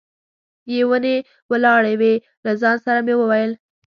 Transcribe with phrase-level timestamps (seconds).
[0.73, 1.15] یې ونې
[1.51, 2.13] ولاړې وې،
[2.45, 3.51] له ځان سره مې وویل.